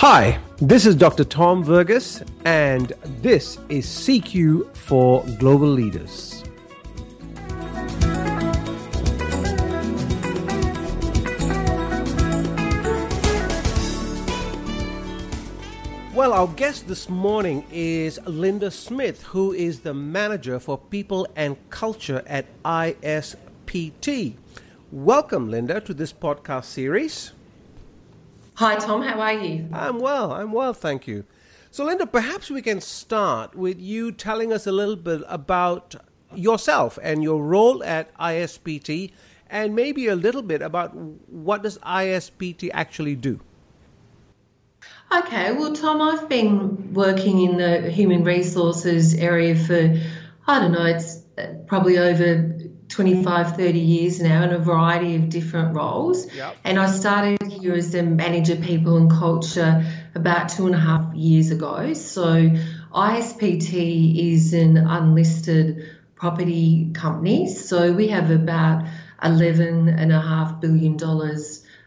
[0.00, 1.24] Hi, this is Dr.
[1.24, 6.42] Tom Verghese, and this is CQ for Global Leaders.
[16.14, 21.58] Well, our guest this morning is Linda Smith, who is the manager for people and
[21.68, 24.32] culture at ISPT.
[24.90, 27.32] Welcome, Linda, to this podcast series.
[28.60, 29.00] Hi, Tom.
[29.00, 29.70] How are you?
[29.72, 30.32] I'm well.
[30.32, 31.24] I'm well, thank you.
[31.70, 35.94] So, Linda, perhaps we can start with you telling us a little bit about
[36.34, 39.12] yourself and your role at ISPT,
[39.48, 43.40] and maybe a little bit about what does ISPT actually do.
[45.10, 49.98] Okay, well, Tom, I've been working in the human resources area for,
[50.46, 52.59] I don't know, it's uh, probably over
[52.90, 56.32] 25, 30 years now in a variety of different roles.
[56.34, 56.56] Yep.
[56.64, 61.14] And I started here as a manager people and culture about two and a half
[61.14, 61.94] years ago.
[61.94, 62.50] So
[62.92, 67.48] ISPT is an unlisted property company.
[67.48, 68.84] So we have about
[69.22, 70.98] $11.5 billion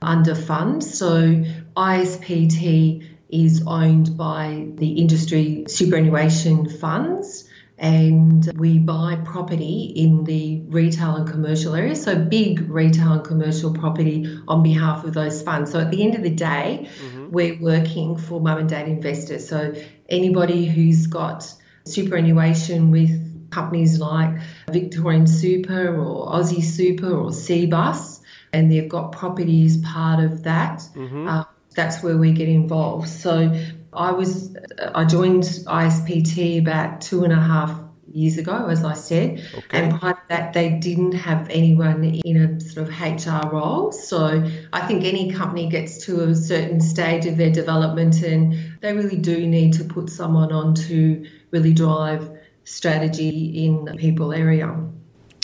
[0.02, 0.84] under fund.
[0.84, 1.44] So
[1.76, 7.50] ISPT is owned by the industry superannuation funds
[7.84, 13.74] and we buy property in the retail and commercial area, so big retail and commercial
[13.74, 15.74] property on behalf of those funds.
[15.74, 17.30] So at the end of the day, mm-hmm.
[17.30, 19.50] we're working for mum and dad investors.
[19.50, 19.76] So
[20.08, 21.54] anybody who's got
[21.84, 24.40] superannuation with companies like
[24.72, 28.22] Victorian Super or Aussie Super or Cbus,
[28.54, 30.80] and they've got property as part of that.
[30.96, 31.28] Mm-hmm.
[31.28, 31.44] Uh,
[31.76, 33.10] that's where we get involved.
[33.10, 33.54] So
[33.96, 34.56] I was
[34.94, 37.80] I joined ISPT about two and a half
[38.12, 39.66] years ago, as I said, okay.
[39.72, 43.92] and prior to that, they didn't have anyone in a sort of HR role.
[43.92, 48.94] So I think any company gets to a certain stage of their development, and they
[48.94, 52.30] really do need to put someone on to really drive
[52.66, 54.76] strategy in the people area.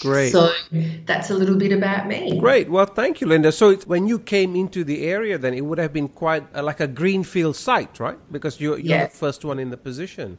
[0.02, 0.32] Great.
[0.32, 0.52] So
[1.06, 2.40] that's a little bit about me.
[2.40, 2.70] Great.
[2.70, 3.52] Well, thank you, Linda.
[3.52, 6.80] So when you came into the area, then it would have been quite uh, like
[6.80, 8.18] a greenfield site, right?
[8.32, 9.12] Because you're, you're yes.
[9.12, 10.38] the first one in the position.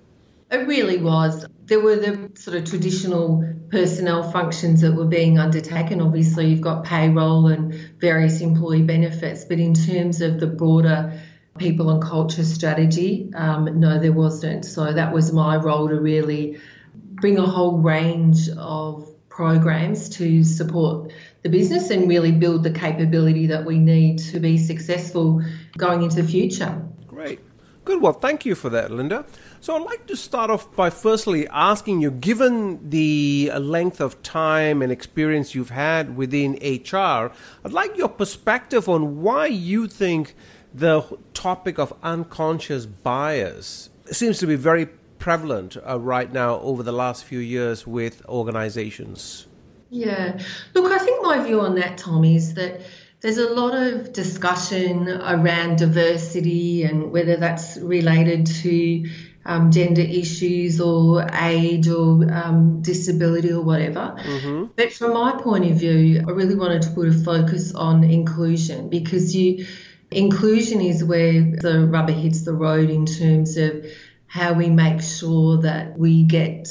[0.51, 1.47] It really was.
[1.67, 6.01] There were the sort of traditional personnel functions that were being undertaken.
[6.01, 11.21] Obviously, you've got payroll and various employee benefits, but in terms of the broader
[11.57, 14.65] people and culture strategy, um, no, there wasn't.
[14.65, 16.59] So that was my role to really
[16.95, 19.09] bring a whole range of
[19.41, 24.59] programs to support the business and really build the capability that we need to be
[24.59, 25.43] successful
[25.79, 26.79] going into the future.
[27.07, 27.41] Great.
[27.87, 28.03] Good.
[28.03, 29.25] Well, thank you for that, Linda.
[29.63, 34.83] So I'd like to start off by firstly asking you, given the length of time
[34.83, 37.33] and experience you've had within HR,
[37.65, 40.35] I'd like your perspective on why you think
[40.75, 41.03] the
[41.33, 44.87] topic of unconscious bias seems to be very
[45.21, 49.47] prevalent uh, right now over the last few years with organizations?
[49.91, 50.41] Yeah.
[50.75, 52.81] Look, I think my view on that, Tom, is that
[53.21, 59.09] there's a lot of discussion around diversity and whether that's related to
[59.45, 64.17] um, gender issues or age or um, disability or whatever.
[64.19, 64.73] Mm-hmm.
[64.77, 68.89] But from my point of view, I really wanted to put a focus on inclusion
[68.89, 69.67] because you
[70.11, 73.85] inclusion is where the rubber hits the road in terms of
[74.31, 76.69] how we make sure that we get,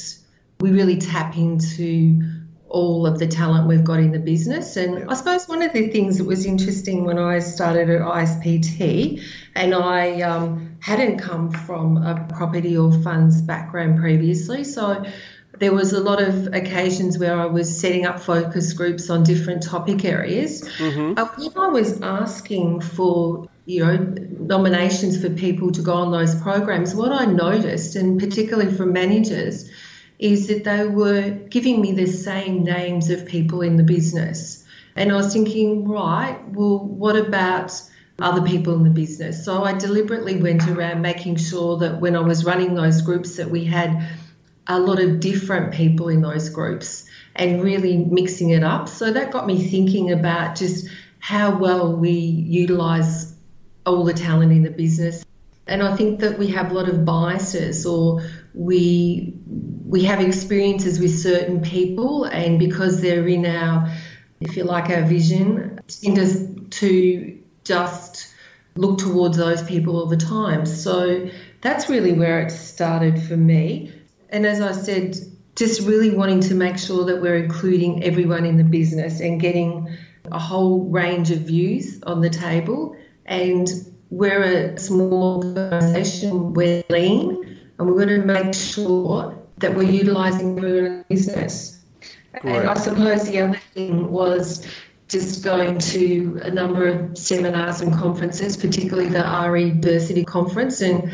[0.62, 2.24] we really tap into
[2.70, 4.78] all of the talent we've got in the business.
[4.78, 9.22] And I suppose one of the things that was interesting when I started at ISPT,
[9.56, 15.04] and I um, hadn't come from a property or funds background previously, so
[15.58, 19.64] there was a lot of occasions where I was setting up focus groups on different
[19.64, 20.62] topic areas.
[20.62, 21.20] Mm-hmm.
[21.20, 23.98] Uh, when I was asking for you know,
[24.40, 29.70] nominations for people to go on those programs, what I noticed, and particularly from managers,
[30.18, 34.66] is that they were giving me the same names of people in the business.
[34.96, 37.80] And I was thinking, right, well, what about
[38.18, 39.46] other people in the business?
[39.46, 43.52] So I deliberately went around making sure that when I was running those groups that
[43.52, 44.10] we had
[44.66, 47.06] a lot of different people in those groups
[47.36, 48.90] and really mixing it up.
[48.90, 50.88] So that got me thinking about just
[51.20, 53.29] how well we utilize
[53.90, 55.26] all the talent in the business.
[55.68, 59.34] And I think that we have a lot of biases or we
[59.86, 63.92] we have experiences with certain people and because they're in our
[64.42, 68.34] if you like our vision tend to just
[68.76, 70.66] look towards those people all the time.
[70.66, 71.30] So
[71.62, 73.92] that's really where it started for me.
[74.30, 75.18] And as I said,
[75.56, 79.90] just really wanting to make sure that we're including everyone in the business and getting
[80.32, 82.96] a whole range of views on the table
[83.30, 83.70] and
[84.10, 90.56] we're a small organisation, we're lean, and we're going to make sure that we're utilising
[90.56, 91.80] the business.
[92.34, 94.68] And I suppose the other thing was
[95.08, 101.12] just going to a number of seminars and conferences, particularly the RE Diversity Conference, and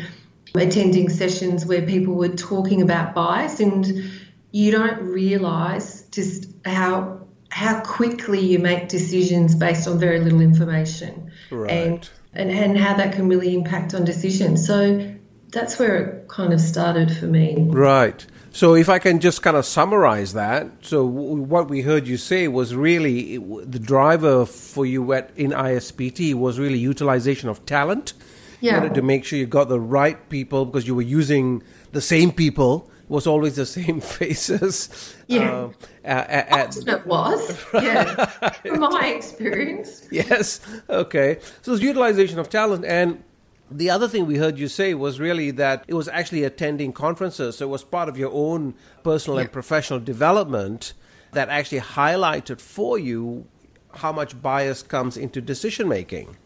[0.54, 4.10] attending sessions where people were talking about bias, and
[4.52, 7.25] you don't realise just how
[7.56, 11.70] how quickly you make decisions based on very little information, right.
[11.70, 14.66] and, and and how that can really impact on decisions.
[14.66, 15.10] So
[15.52, 17.56] that's where it kind of started for me.
[17.58, 18.26] Right.
[18.52, 22.46] So, if I can just kind of summarize that, so what we heard you say
[22.46, 28.12] was really the driver for you at in ISPT was really utilization of talent.
[28.60, 28.72] Yeah.
[28.72, 31.62] You wanted to make sure you got the right people because you were using
[31.92, 32.90] the same people.
[33.04, 35.14] It was always the same faces.
[35.26, 35.52] Yeah.
[35.52, 35.68] Uh,
[36.06, 37.64] at, at, Often it was.
[37.74, 38.26] Yeah.
[38.26, 40.06] From my experience.
[40.10, 40.60] yes.
[40.88, 41.38] Okay.
[41.62, 43.22] So it's utilization of talent and
[43.70, 47.56] the other thing we heard you say was really that it was actually attending conferences,
[47.56, 50.92] so it was part of your own personal and professional development
[51.32, 53.46] that actually highlighted for you
[53.94, 56.36] how much bias comes into decision making.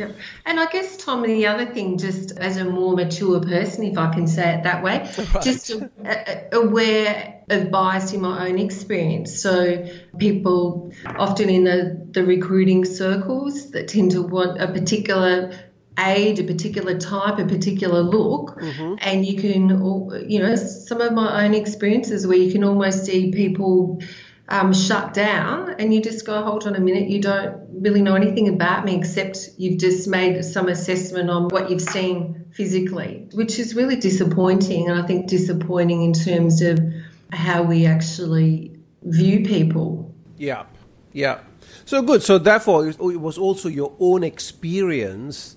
[0.00, 0.12] Yeah.
[0.46, 4.12] And I guess, Tom, the other thing, just as a more mature person, if I
[4.14, 4.98] can say it that way,
[5.34, 5.44] right.
[5.44, 5.70] just
[6.52, 9.42] aware of bias in my own experience.
[9.42, 9.86] So,
[10.18, 15.52] people often in the, the recruiting circles that tend to want a particular
[15.98, 18.94] age, a particular type, a particular look, mm-hmm.
[19.00, 23.32] and you can, you know, some of my own experiences where you can almost see
[23.32, 24.00] people
[24.50, 28.16] um, shut down, and you just go, hold on a minute, you don't really know
[28.16, 33.58] anything about me except you've just made some assessment on what you've seen physically, which
[33.58, 36.80] is really disappointing, and I think disappointing in terms of
[37.32, 40.12] how we actually view people.
[40.36, 40.64] Yeah,
[41.12, 41.40] yeah.
[41.84, 42.22] So good.
[42.22, 45.56] So therefore, it was also your own experience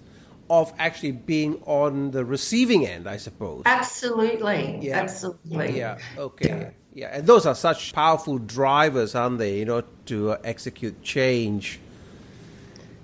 [0.62, 3.64] of actually being on the receiving end, I suppose.
[3.66, 4.80] Absolutely.
[4.82, 5.00] Yeah.
[5.00, 5.78] Absolutely.
[5.78, 5.98] Yeah.
[6.18, 6.48] Okay.
[6.48, 6.70] Yeah.
[6.94, 7.18] yeah.
[7.18, 11.80] And those are such powerful drivers, aren't they, you know, to uh, execute change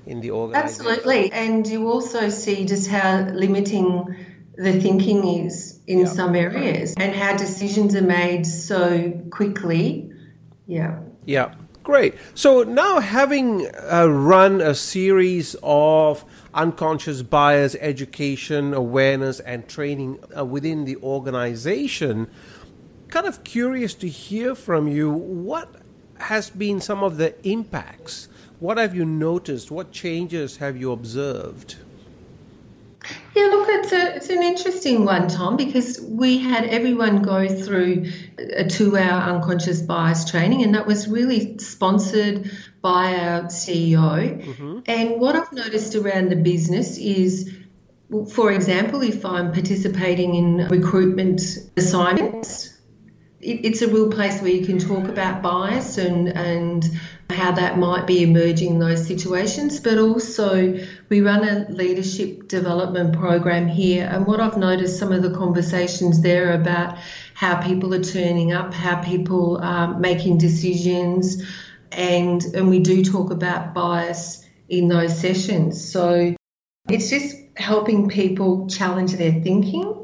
[0.06, 0.86] in the organization.
[0.86, 1.32] Absolutely.
[1.32, 4.16] And you also see just how limiting
[4.56, 6.06] the thinking is in yeah.
[6.06, 10.12] some areas and how decisions are made so quickly.
[10.68, 11.00] Yeah.
[11.26, 11.56] Yeah.
[11.84, 12.16] Great.
[12.36, 20.46] So now, having uh, run a series of unconscious bias education, awareness, and training uh,
[20.46, 22.28] within the organization.
[23.08, 25.74] Kind of curious to hear from you what
[26.20, 28.28] has been some of the impacts?
[28.60, 29.72] What have you noticed?
[29.72, 31.78] What changes have you observed?
[33.40, 38.12] Yeah, look, it's a it's an interesting one, Tom, because we had everyone go through
[38.38, 42.52] a two-hour unconscious bias training, and that was really sponsored
[42.82, 44.44] by our CEO.
[44.44, 44.80] Mm-hmm.
[44.88, 47.56] And what I've noticed around the business is,
[48.34, 51.42] for example, if I'm participating in recruitment
[51.78, 52.78] assignments,
[53.42, 56.86] it, it's a real place where you can talk about bias and and
[57.30, 59.80] how that might be emerging in those situations.
[59.80, 65.22] But also, we run a leadership development program here, and what I've noticed some of
[65.22, 66.98] the conversations there about
[67.34, 71.44] how people are turning up, how people are making decisions,
[71.92, 75.92] and and we do talk about bias in those sessions.
[75.92, 76.36] So
[76.90, 79.96] it's just helping people challenge their thinking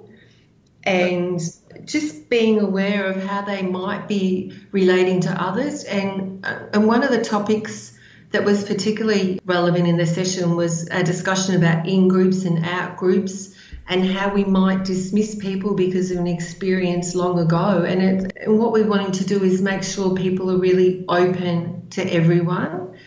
[0.83, 1.41] and
[1.85, 5.83] just being aware of how they might be relating to others.
[5.83, 7.97] And, and one of the topics
[8.31, 12.97] that was particularly relevant in the session was a discussion about in groups and out
[12.97, 13.55] groups
[13.87, 17.83] and how we might dismiss people because of an experience long ago.
[17.87, 21.87] And, it, and what we're wanting to do is make sure people are really open
[21.91, 22.97] to everyone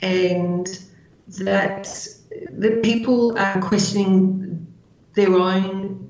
[0.00, 0.66] and
[1.28, 1.84] that
[2.50, 4.66] the people are questioning
[5.14, 6.03] their own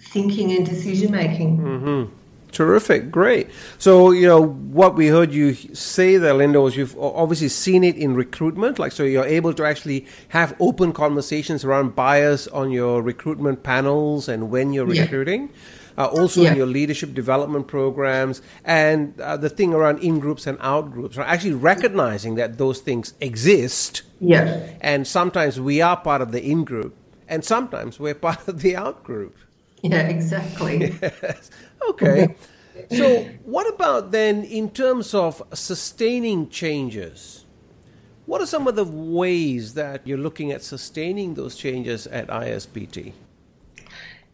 [0.00, 1.58] thinking and decision making.
[1.58, 2.14] Mm-hmm.
[2.52, 3.48] Terrific, great.
[3.78, 7.96] So, you know, what we heard you say there, Linda, was you've obviously seen it
[7.96, 8.78] in recruitment.
[8.78, 14.28] Like, so you're able to actually have open conversations around bias on your recruitment panels
[14.28, 15.02] and when you're yeah.
[15.02, 15.50] recruiting.
[15.98, 16.52] Uh, also yeah.
[16.52, 21.16] in your leadership development programs and uh, the thing around in groups and out groups,
[21.16, 21.28] right?
[21.28, 24.02] actually recognizing that those things exist.
[24.18, 24.66] Yeah.
[24.80, 26.96] And sometimes we are part of the in group,
[27.28, 29.36] and sometimes we're part of the out group.
[29.82, 30.98] Yeah, exactly.
[31.02, 31.50] Yes.
[31.88, 32.36] Okay.
[32.90, 37.44] so, what about then in terms of sustaining changes?
[38.26, 43.12] What are some of the ways that you're looking at sustaining those changes at ISPT?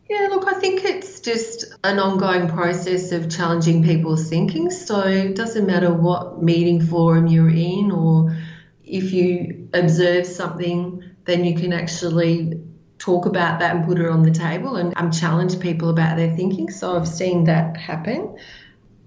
[0.09, 4.71] Yeah, look, I think it's just an ongoing process of challenging people's thinking.
[4.71, 8.37] So it doesn't matter what meeting forum you're in, or
[8.85, 12.63] if you observe something, then you can actually
[12.99, 16.35] talk about that and put it on the table and um, challenge people about their
[16.35, 16.71] thinking.
[16.71, 18.39] So I've seen that happen.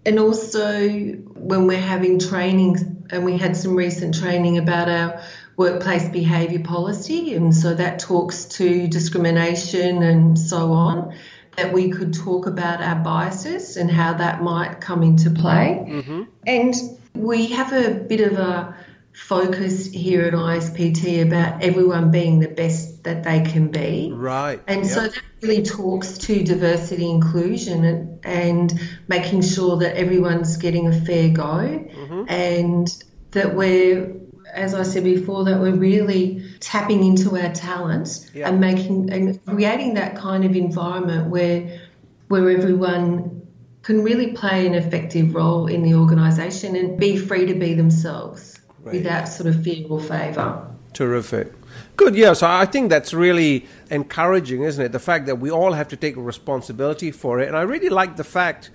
[0.06, 5.22] And also when we're having trainings, and we had some recent training about our
[5.58, 11.14] workplace behaviour policy, and so that talks to discrimination and so on.
[11.58, 15.84] That we could talk about our biases and how that might come into play.
[15.86, 16.24] Mm-hmm.
[16.48, 16.74] And
[17.14, 18.78] we have a bit of a
[19.14, 24.12] focus here at ISPT about everyone being the best that they can be.
[24.14, 24.62] Right.
[24.68, 24.92] And yep.
[24.92, 31.02] so that really talks to diversity inclusion and, and, making sure that everyone's getting a
[31.02, 32.26] fair go mm-hmm.
[32.28, 34.16] and that we're
[34.54, 38.48] as I said before, that we're really tapping into our talents yep.
[38.48, 41.82] and making and creating that kind of environment where
[42.30, 43.48] where everyone
[43.82, 48.60] can really play an effective role in the organisation and be free to be themselves
[48.84, 48.96] right.
[48.96, 50.68] without sort of fear or favour.
[50.94, 51.54] Terrific.
[51.98, 52.34] Good, yeah.
[52.34, 54.92] So I think that's really encouraging, isn't it?
[54.92, 57.48] The fact that we all have to take responsibility for it.
[57.48, 58.72] And I really like the fact,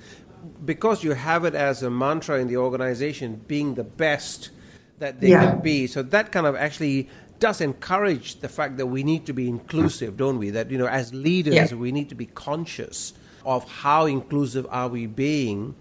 [0.64, 4.50] because you have it as a mantra in the organization, being the best
[4.98, 5.50] that they yeah.
[5.50, 5.86] can be.
[5.86, 7.08] So that kind of actually
[7.40, 10.50] does encourage the fact that we need to be inclusive, don't we?
[10.50, 11.74] That, you know, as leaders, yeah.
[11.74, 13.12] we need to be conscious
[13.44, 15.74] of how inclusive are we being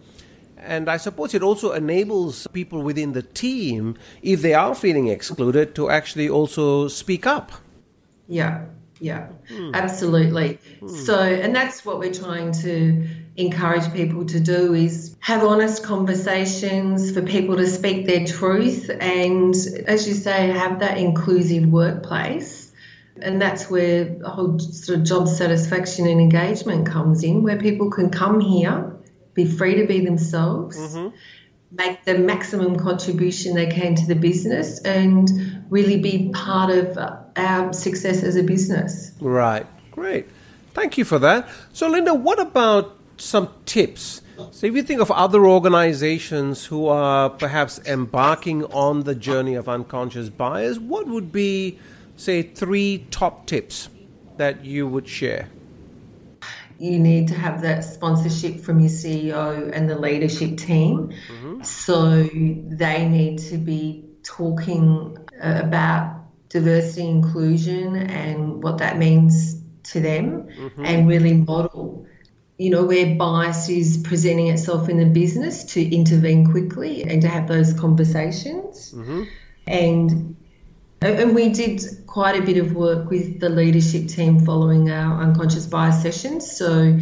[0.66, 5.76] and I suppose it also enables people within the team, if they are feeling excluded,
[5.76, 7.52] to actually also speak up.
[8.28, 8.66] Yeah,
[9.00, 9.72] yeah, hmm.
[9.74, 10.60] absolutely.
[10.80, 10.88] Hmm.
[10.88, 17.12] So, and that's what we're trying to encourage people to do is have honest conversations
[17.12, 19.56] for people to speak their truth and
[19.88, 22.72] as you say have that inclusive workplace
[23.20, 27.90] and that's where the whole sort of job satisfaction and engagement comes in where people
[27.90, 28.93] can come here
[29.34, 31.16] be free to be themselves, mm-hmm.
[31.72, 36.98] make the maximum contribution they can to the business, and really be part of
[37.36, 39.12] our success as a business.
[39.20, 39.66] Right.
[39.92, 40.28] Great.
[40.74, 41.48] Thank you for that.
[41.72, 44.22] So, Linda, what about some tips?
[44.52, 49.70] So, if you think of other organizations who are perhaps embarking on the journey of
[49.70, 51.78] unconscious bias, what would be,
[52.18, 53.90] say, three top tips
[54.38, 55.50] that you would share?
[56.80, 61.14] You need to have that sponsorship from your CEO and the leadership team.
[61.32, 61.64] Mm-hmm.
[61.64, 70.00] So they need to be talking uh, about diversity inclusion and what that means to
[70.00, 70.86] them mm-hmm.
[70.86, 72.06] and really model
[72.58, 77.28] you know where bias is presenting itself in the business to intervene quickly and to
[77.28, 79.24] have those conversations mm-hmm.
[79.66, 80.36] and
[81.08, 85.66] and we did quite a bit of work with the leadership team following our unconscious
[85.66, 86.52] bias sessions.
[86.52, 87.00] So,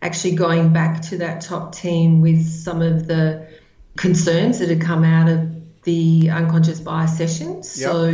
[0.00, 3.48] actually going back to that top team with some of the
[3.96, 7.80] concerns that had come out of the unconscious bias sessions.
[7.80, 7.90] Yep.
[7.90, 8.04] So,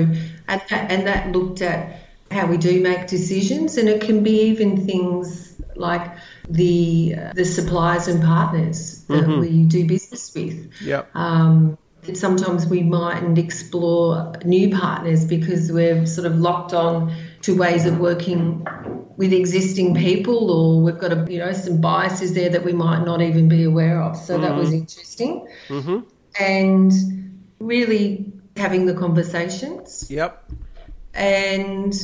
[0.48, 4.42] and that, and that looked at how we do make decisions, and it can be
[4.42, 6.10] even things like
[6.48, 9.40] the uh, the suppliers and partners that mm-hmm.
[9.40, 10.72] we do business with.
[10.80, 11.04] Yeah.
[11.14, 11.78] Um,
[12.16, 17.98] sometimes we mightn't explore new partners because we're sort of locked on to ways of
[17.98, 18.66] working
[19.16, 23.04] with existing people or we've got a, you know some biases there that we might
[23.04, 24.42] not even be aware of so mm-hmm.
[24.42, 24.78] that was mm-hmm.
[24.78, 26.00] interesting mm-hmm.
[26.40, 26.92] and
[27.58, 30.48] really having the conversations yep
[31.14, 31.94] and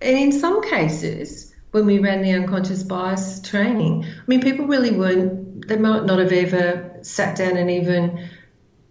[0.00, 4.92] and in some cases when we ran the unconscious bias training i mean people really
[4.92, 8.28] weren't they might not have ever sat down and even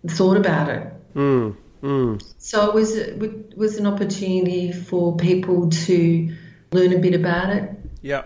[0.07, 0.87] thought about it.
[1.15, 2.33] Mm, mm.
[2.37, 6.35] So it was it was an opportunity for people to
[6.71, 7.69] learn a bit about it.
[8.01, 8.23] Yeah.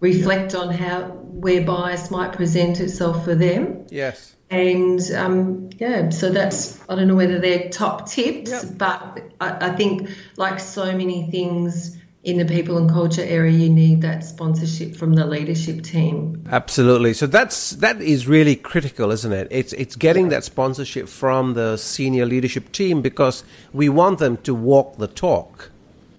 [0.00, 3.86] Reflect on how where bias might present itself for them.
[3.90, 4.34] Yes.
[4.50, 8.64] And um, yeah, so that's I don't know whether they're top tips, yep.
[8.76, 13.68] but I, I think like so many things in the people and culture area you
[13.68, 16.42] need that sponsorship from the leadership team.
[16.50, 17.12] Absolutely.
[17.12, 19.46] So that's that is really critical isn't it?
[19.50, 24.54] It's it's getting that sponsorship from the senior leadership team because we want them to
[24.54, 25.70] walk the talk.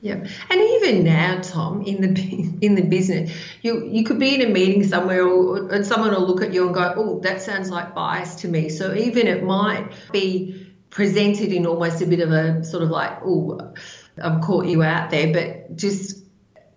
[0.02, 3.32] Yeah, and even now, Tom, in the in the business,
[3.64, 6.68] you you could be in a meeting somewhere, or, and someone will look at you
[6.68, 11.52] and go, "Oh, that sounds like bias to me." So even it might be presented
[11.52, 13.74] in almost a bit of a sort of like, "Oh,
[14.22, 16.24] I've caught you out there, but just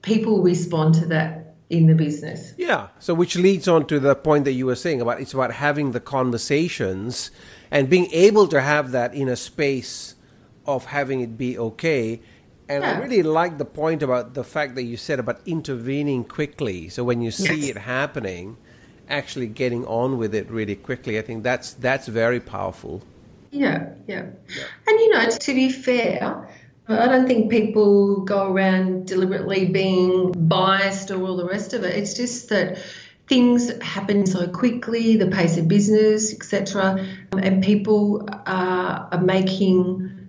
[0.02, 2.54] people respond to that in the business.
[2.56, 2.88] Yeah.
[2.98, 5.92] So which leads on to the point that you were saying about it's about having
[5.92, 7.30] the conversations
[7.70, 10.14] and being able to have that in a space
[10.66, 12.20] of having it be okay.
[12.68, 12.92] And yeah.
[12.92, 16.88] I really like the point about the fact that you said about intervening quickly.
[16.88, 17.70] So when you see yes.
[17.70, 18.56] it happening,
[19.08, 21.18] actually getting on with it really quickly.
[21.18, 23.02] I think that's that's very powerful.
[23.50, 24.26] Yeah, yeah.
[24.48, 24.64] yeah.
[24.86, 26.48] And you know, to be fair,
[26.88, 31.94] I don't think people go around deliberately being biased or all the rest of it.
[31.94, 32.78] It's just that
[33.26, 40.28] things happen so quickly, the pace of business, etc., and people are, are making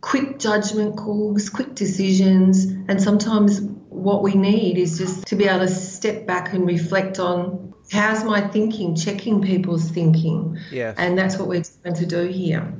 [0.00, 3.60] quick judgment calls, quick decisions, and sometimes
[3.90, 8.24] what we need is just to be able to step back and reflect on how's
[8.24, 10.58] my thinking, checking people's thinking.
[10.70, 10.96] Yes.
[10.98, 12.72] And that's what we're trying to do here.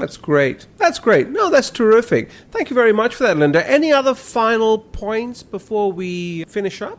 [0.00, 0.66] That's great.
[0.78, 1.28] That's great.
[1.28, 2.30] No, that's terrific.
[2.50, 3.68] Thank you very much for that, Linda.
[3.70, 6.98] Any other final points before we finish up?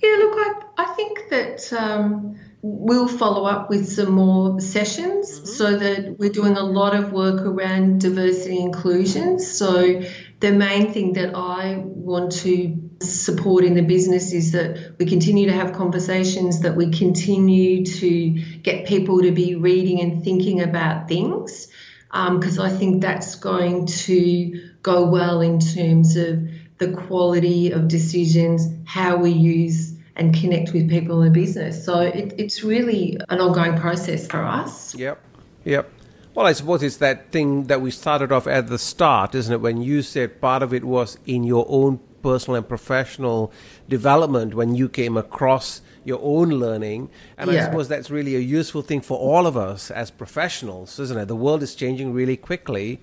[0.00, 5.46] Yeah, look, I, I think that um, we'll follow up with some more sessions mm-hmm.
[5.46, 9.38] so that we're doing a lot of work around diversity inclusion.
[9.40, 10.02] So,
[10.38, 15.46] the main thing that I want to support in the business is that we continue
[15.46, 21.08] to have conversations, that we continue to get people to be reading and thinking about
[21.08, 21.68] things,
[22.08, 26.46] because um, I think that's going to go well in terms of
[26.78, 31.82] the quality of decisions, how we use and connect with people in the business.
[31.84, 34.94] So it, it's really an ongoing process for us.
[34.94, 35.22] Yep,
[35.64, 35.90] yep.
[36.34, 39.60] Well, I suppose it's that thing that we started off at the start, isn't it?
[39.60, 43.52] When you said part of it was in your own personal and professional
[43.88, 47.10] development when you came across your own learning.
[47.36, 47.62] And yeah.
[47.62, 51.26] I suppose that's really a useful thing for all of us as professionals, isn't it?
[51.26, 53.00] The world is changing really quickly.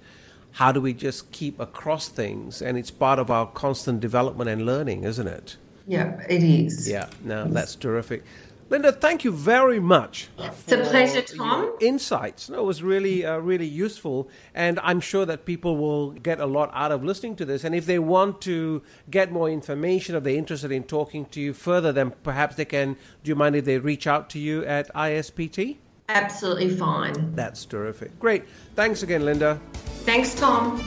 [0.53, 2.61] How do we just keep across things?
[2.61, 5.57] And it's part of our constant development and learning, isn't it?
[5.85, 6.89] Yeah, it is.
[6.89, 8.23] Yeah, no, that's terrific.
[8.69, 10.27] Linda, thank you very much.
[10.37, 11.73] It's a pleasure, Tom.
[11.79, 12.49] Insights.
[12.49, 16.45] No, it was really, uh, really useful, and I'm sure that people will get a
[16.45, 17.63] lot out of listening to this.
[17.63, 21.53] And if they want to get more information, if they're interested in talking to you
[21.53, 22.97] further, then perhaps they can.
[23.23, 25.77] Do you mind if they reach out to you at ISPT?
[26.09, 27.35] Absolutely fine.
[27.35, 28.19] That's terrific.
[28.19, 28.43] Great.
[28.75, 29.61] Thanks again, Linda.
[30.03, 30.77] Thanks, Tom.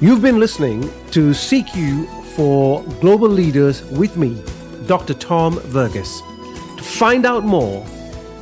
[0.00, 0.80] You've been listening
[1.12, 4.36] to CQ for Global Leaders with me,
[4.86, 5.14] Dr.
[5.14, 6.20] Tom Verghese.
[6.76, 7.84] To find out more,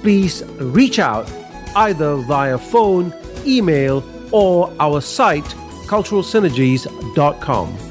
[0.03, 1.31] please reach out
[1.77, 3.15] either via phone,
[3.47, 5.45] email, or our site,
[5.87, 7.90] culturalsynergies.com.